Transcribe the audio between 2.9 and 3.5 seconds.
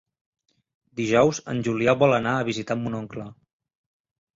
oncle.